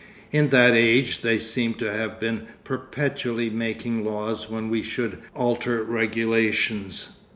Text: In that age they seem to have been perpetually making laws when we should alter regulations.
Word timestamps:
In 0.31 0.49
that 0.49 0.73
age 0.73 1.21
they 1.21 1.37
seem 1.37 1.75
to 1.75 1.85
have 1.91 2.19
been 2.19 2.47
perpetually 2.63 3.51
making 3.51 4.03
laws 4.03 4.49
when 4.49 4.67
we 4.71 4.81
should 4.81 5.19
alter 5.35 5.83
regulations. 5.83 7.17